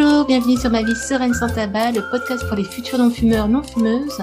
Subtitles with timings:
[0.00, 4.22] Bonjour, bienvenue sur Ma vie sereine sans tabac, le podcast pour les futurs non-fumeurs non-fumeuses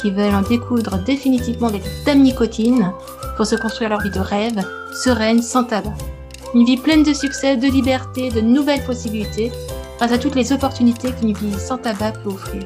[0.00, 2.92] qui veulent en découdre définitivement avec dame nicotine
[3.36, 5.94] pour se construire leur vie de rêve, sereine, sans tabac.
[6.54, 9.50] Une vie pleine de succès, de liberté, de nouvelles possibilités,
[9.96, 12.62] grâce à toutes les opportunités qu'une vie sans tabac peut offrir.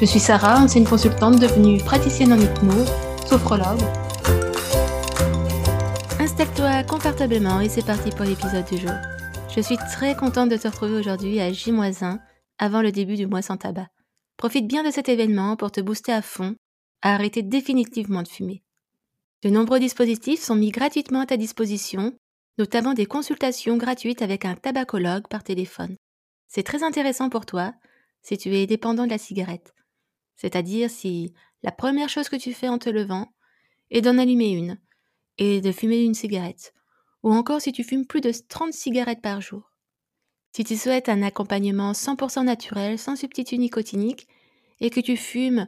[0.00, 2.90] Je suis Sarah, ancienne consultante devenue praticienne en hypnose,
[3.26, 3.84] sophrologue.
[6.18, 8.90] Installe-toi confortablement et c'est parti pour l'épisode du jour.
[9.56, 12.20] Je suis très contente de te retrouver aujourd'hui à J-1
[12.58, 13.88] avant le début du mois sans tabac.
[14.36, 16.56] Profite bien de cet événement pour te booster à fond,
[17.00, 18.62] à arrêter définitivement de fumer.
[19.42, 22.12] De nombreux dispositifs sont mis gratuitement à ta disposition,
[22.58, 25.96] notamment des consultations gratuites avec un tabacologue par téléphone.
[26.48, 27.72] C'est très intéressant pour toi
[28.20, 29.72] si tu es dépendant de la cigarette.
[30.34, 31.32] C'est-à-dire si
[31.62, 33.32] la première chose que tu fais en te levant
[33.90, 34.78] est d'en allumer une
[35.38, 36.74] et de fumer une cigarette,
[37.26, 39.72] ou encore si tu fumes plus de 30 cigarettes par jour.
[40.54, 44.28] Si tu souhaites un accompagnement 100% naturel, sans substitut nicotinique,
[44.78, 45.66] et que tu fumes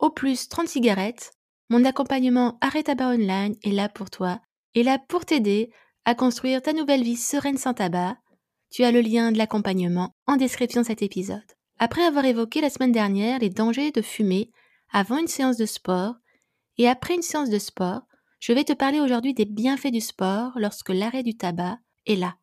[0.00, 1.30] au plus 30 cigarettes,
[1.70, 4.40] mon accompagnement Arrête tabac online est là pour toi,
[4.74, 5.70] et là pour t'aider
[6.04, 8.16] à construire ta nouvelle vie sereine sans tabac.
[8.72, 11.38] Tu as le lien de l'accompagnement en description de cet épisode.
[11.78, 14.50] Après avoir évoqué la semaine dernière les dangers de fumer
[14.90, 16.16] avant une séance de sport
[16.76, 18.02] et après une séance de sport,
[18.40, 22.36] je vais te parler aujourd'hui des bienfaits du sport lorsque l'arrêt du tabac est là.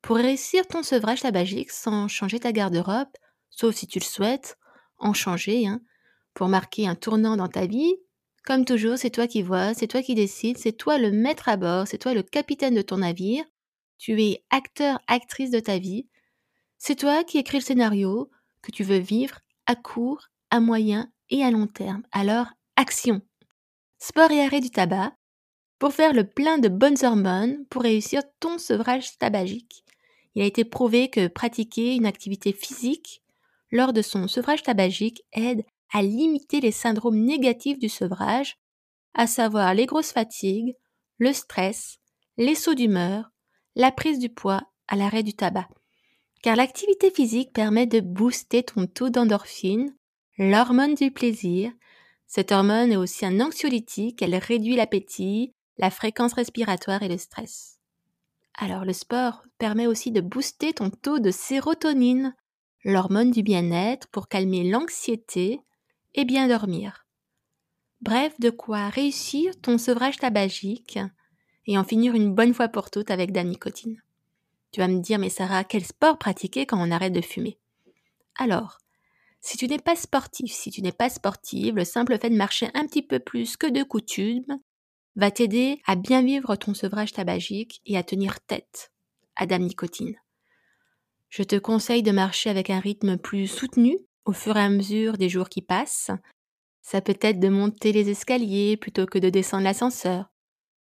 [0.00, 3.08] Pour réussir ton sevrage tabagique sans changer ta garde-robe,
[3.50, 4.56] sauf si tu le souhaites,
[4.98, 5.80] en changer, hein,
[6.34, 7.94] pour marquer un tournant dans ta vie,
[8.44, 11.56] comme toujours, c'est toi qui vois, c'est toi qui décides, c'est toi le maître à
[11.56, 13.44] bord, c'est toi le capitaine de ton navire,
[13.98, 16.06] tu es acteur, actrice de ta vie,
[16.78, 21.42] c'est toi qui écris le scénario que tu veux vivre à court, à moyen et
[21.42, 22.02] à long terme.
[22.12, 23.22] Alors, action
[23.98, 25.14] Sport et arrêt du tabac,
[25.78, 29.84] pour faire le plein de bonnes hormones pour réussir ton sevrage tabagique
[30.34, 33.22] il a été prouvé que pratiquer une activité physique
[33.70, 38.56] lors de son sevrage tabagique aide à limiter les syndromes négatifs du sevrage,
[39.14, 40.74] à savoir les grosses fatigues,
[41.18, 41.98] le stress,
[42.36, 43.30] les sauts d'humeur,
[43.76, 45.68] la prise du poids à l'arrêt du tabac.
[46.42, 49.94] Car l'activité physique permet de booster ton taux d'endorphine,
[50.36, 51.72] l'hormone du plaisir.
[52.26, 57.78] Cette hormone est aussi un anxiolytique, elle réduit l'appétit, la fréquence respiratoire et le stress.
[58.54, 62.34] Alors le sport permet aussi de booster ton taux de sérotonine,
[62.84, 65.60] l'hormone du bien-être pour calmer l'anxiété
[66.14, 67.06] et bien dormir.
[68.00, 70.98] Bref, de quoi réussir ton sevrage tabagique
[71.66, 74.00] et en finir une bonne fois pour toutes avec de la nicotine.
[74.70, 77.58] Tu vas me dire, mais Sarah, quel sport pratiquer quand on arrête de fumer?
[78.36, 78.78] Alors,
[79.40, 82.68] si tu n'es pas sportif, si tu n'es pas sportive, le simple fait de marcher
[82.74, 84.58] un petit peu plus que de coutume
[85.16, 88.92] va t'aider à bien vivre ton sevrage tabagique et à tenir tête
[89.36, 90.16] à Dame Nicotine.
[91.28, 95.18] Je te conseille de marcher avec un rythme plus soutenu au fur et à mesure
[95.18, 96.10] des jours qui passent.
[96.82, 100.30] Ça peut être de monter les escaliers plutôt que de descendre l'ascenseur.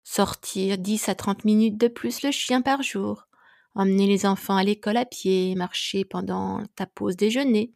[0.04, 3.28] Sortir 10 à 30 minutes de plus le chien par jour.
[3.74, 7.74] Emmener les enfants à l'école à pied, marcher pendant ta pause déjeuner.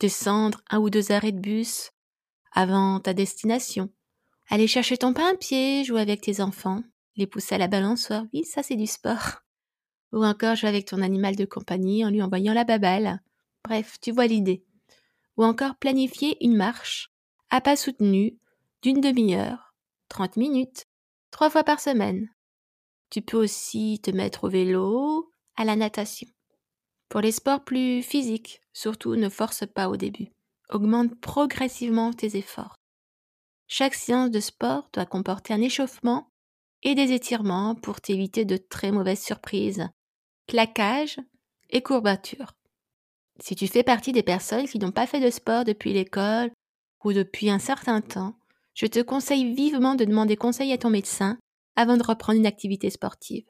[0.00, 1.92] Descendre un ou deux arrêts de bus
[2.52, 3.90] avant ta destination.
[4.48, 6.82] Aller chercher ton pain à pied, jouer avec tes enfants,
[7.16, 9.42] les pousser à la balançoire, oui, ça c'est du sport.
[10.12, 13.20] Ou encore jouer avec ton animal de compagnie en lui envoyant la babale.
[13.64, 14.64] Bref, tu vois l'idée.
[15.36, 17.10] Ou encore planifier une marche,
[17.50, 18.38] à pas soutenu,
[18.82, 19.74] d'une demi-heure,
[20.08, 20.86] 30 minutes,
[21.30, 22.28] trois fois par semaine.
[23.10, 26.28] Tu peux aussi te mettre au vélo, à la natation.
[27.08, 30.28] Pour les sports plus physiques, surtout ne force pas au début.
[30.70, 32.76] Augmente progressivement tes efforts.
[33.68, 36.30] Chaque séance de sport doit comporter un échauffement
[36.82, 39.88] et des étirements pour t'éviter de très mauvaises surprises,
[40.46, 41.18] claquages
[41.70, 42.52] et courbatures.
[43.40, 46.50] Si tu fais partie des personnes qui n'ont pas fait de sport depuis l'école
[47.04, 48.38] ou depuis un certain temps,
[48.74, 51.38] je te conseille vivement de demander conseil à ton médecin
[51.76, 53.44] avant de reprendre une activité sportive.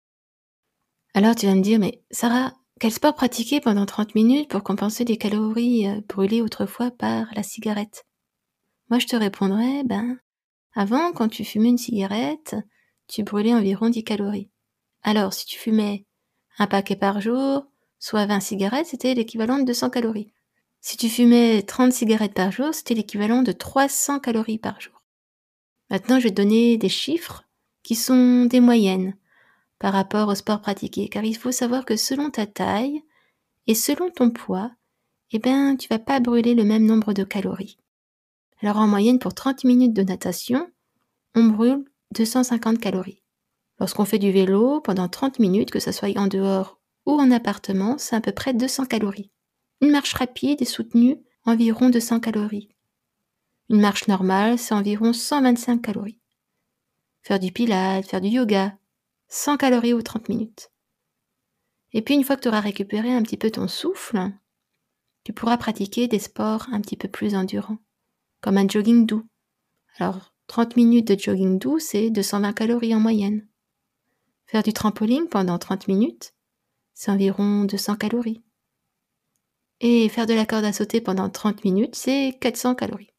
[1.14, 5.04] Alors tu vas me dire, mais Sarah, quel sport pratiquer pendant 30 minutes pour compenser
[5.04, 8.04] les calories euh, brûlées autrefois par la cigarette?
[8.88, 10.18] Moi, je te répondrais, ben,
[10.74, 12.54] avant, quand tu fumais une cigarette,
[13.08, 14.50] tu brûlais environ 10 calories.
[15.02, 16.04] Alors, si tu fumais
[16.58, 17.66] un paquet par jour,
[17.98, 20.32] soit 20 cigarettes, c'était l'équivalent de 200 calories.
[20.80, 25.02] Si tu fumais 30 cigarettes par jour, c'était l'équivalent de 300 calories par jour.
[25.90, 27.44] Maintenant, je vais te donner des chiffres
[27.82, 29.16] qui sont des moyennes
[29.78, 33.02] par rapport au sport pratiqué, car il faut savoir que selon ta taille
[33.66, 34.70] et selon ton poids,
[35.32, 37.78] eh ben, tu vas pas brûler le même nombre de calories.
[38.62, 40.70] Alors en moyenne, pour 30 minutes de natation,
[41.34, 43.22] on brûle 250 calories.
[43.78, 47.98] Lorsqu'on fait du vélo pendant 30 minutes, que ce soit en dehors ou en appartement,
[47.98, 49.30] c'est à peu près 200 calories.
[49.82, 52.70] Une marche rapide et soutenue, environ 200 calories.
[53.68, 56.18] Une marche normale, c'est environ 125 calories.
[57.22, 58.78] Faire du pilate, faire du yoga,
[59.28, 60.70] 100 calories ou 30 minutes.
[61.92, 64.30] Et puis une fois que tu auras récupéré un petit peu ton souffle,
[65.24, 67.78] tu pourras pratiquer des sports un petit peu plus endurants,
[68.40, 69.24] comme un jogging doux.
[69.98, 73.46] Alors, 30 minutes de jogging doux, c'est 220 calories en moyenne.
[74.46, 76.32] Faire du trampoline pendant 30 minutes,
[76.94, 78.42] c'est environ 200 calories.
[79.80, 83.12] Et faire de la corde à sauter pendant 30 minutes, c'est 400 calories.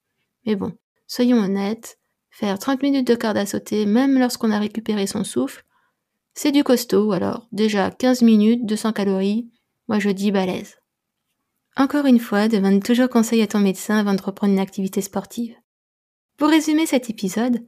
[0.46, 0.74] Mais bon,
[1.06, 2.00] soyons honnêtes,
[2.32, 5.66] faire 30 minutes de corde à sauter, même lorsqu'on a récupéré son souffle,
[6.34, 9.50] c'est du costaud, alors déjà 15 minutes, 200 calories,
[9.88, 10.77] moi je dis balèze.
[11.78, 15.56] Encore une fois, demande toujours conseil à ton médecin avant de reprendre une activité sportive.
[16.36, 17.64] Pour résumer cet épisode,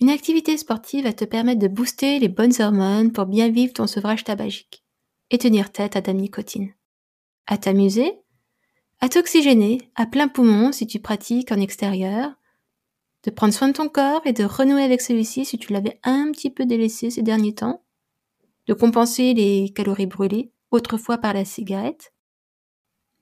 [0.00, 3.86] une activité sportive va te permettre de booster les bonnes hormones pour bien vivre ton
[3.86, 4.84] sevrage tabagique
[5.30, 6.74] et tenir tête à ta nicotine.
[7.46, 8.12] À t'amuser,
[9.00, 12.32] à t'oxygéner à plein poumon si tu pratiques en extérieur,
[13.22, 16.30] de prendre soin de ton corps et de renouer avec celui-ci si tu l'avais un
[16.32, 17.82] petit peu délaissé ces derniers temps,
[18.66, 22.13] de compenser les calories brûlées autrefois par la cigarette,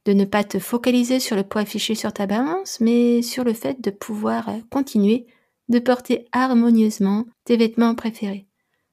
[0.05, 3.53] de ne pas te focaliser sur le poids affiché sur ta balance, mais sur le
[3.53, 5.27] fait de pouvoir euh, continuer
[5.69, 8.47] de porter harmonieusement tes vêtements préférés.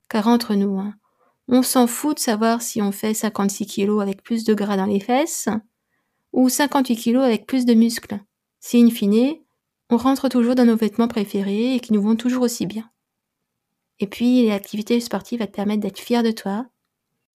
[0.08, 0.94] Car entre nous, hein,
[1.48, 4.86] on s'en fout de savoir si on fait 56 kilos avec plus de gras dans
[4.86, 5.50] les fesses
[6.32, 8.20] ou 58 kilos avec plus de muscles.
[8.60, 9.36] Si in fine,
[9.90, 12.90] on rentre toujours dans nos vêtements préférés et qui nous vont toujours aussi bien.
[14.00, 16.68] Et puis, l'activité sportive va te permettre d'être fier de toi,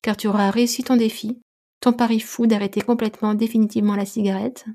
[0.03, 1.41] car tu auras réussi ton défi,
[1.81, 4.67] ton pari fou d'arrêter complètement, définitivement la cigarette,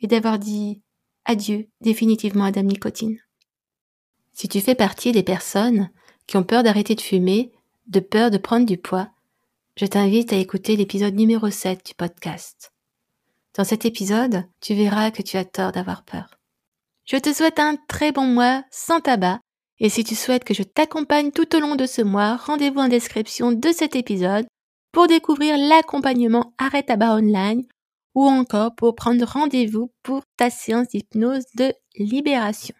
[0.00, 0.82] et d'avoir dit
[1.24, 3.18] adieu définitivement à Dame Nicotine.
[4.32, 5.90] Si tu fais partie des personnes
[6.26, 7.52] qui ont peur d'arrêter de fumer,
[7.86, 9.10] de peur de prendre du poids,
[9.76, 12.72] je t'invite à écouter l'épisode numéro 7 du podcast.
[13.54, 16.38] Dans cet épisode, tu verras que tu as tort d'avoir peur.
[17.04, 19.40] Je te souhaite un très bon mois sans tabac
[19.78, 22.88] et si tu souhaites que je t'accompagne tout au long de ce mois, rendez-vous en
[22.88, 24.46] description de cet épisode
[24.96, 27.64] pour découvrir l'accompagnement Arrête à bas online
[28.14, 32.74] ou encore pour prendre rendez-vous pour ta séance d'hypnose de libération.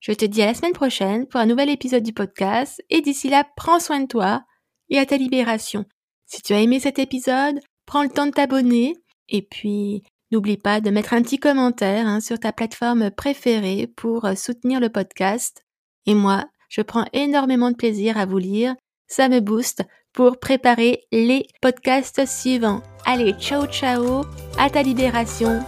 [0.00, 3.30] Je te dis à la semaine prochaine pour un nouvel épisode du podcast et d'ici
[3.30, 4.44] là, prends soin de toi
[4.90, 5.86] et à ta libération.
[6.26, 8.92] Si tu as aimé cet épisode, prends le temps de t'abonner
[9.30, 10.02] et puis
[10.32, 14.90] n'oublie pas de mettre un petit commentaire hein, sur ta plateforme préférée pour soutenir le
[14.90, 15.64] podcast
[16.04, 18.74] et moi, je prends énormément de plaisir à vous lire.
[19.06, 19.82] Ça me booste
[20.14, 22.82] pour préparer les podcasts suivants.
[23.04, 24.24] Allez, ciao ciao,
[24.58, 25.60] à ta libération